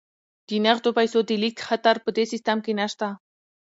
[0.47, 3.07] د نغدو پيسو د لیږد خطر په دې سیستم کې نشته.